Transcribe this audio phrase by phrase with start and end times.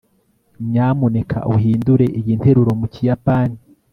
[0.69, 3.57] nyamuneka uhindure iyi nteruro mu kiyapani